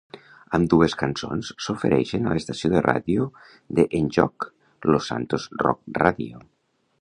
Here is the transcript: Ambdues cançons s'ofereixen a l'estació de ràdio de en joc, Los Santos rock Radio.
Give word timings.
Ambdues 0.57 0.93
cançons 1.01 1.51
s'ofereixen 1.65 2.25
a 2.25 2.33
l'estació 2.37 2.71
de 2.75 2.81
ràdio 2.85 3.27
de 3.81 3.85
en 4.01 4.09
joc, 4.17 4.49
Los 4.93 5.13
Santos 5.13 5.47
rock 5.67 5.95
Radio. 6.05 6.43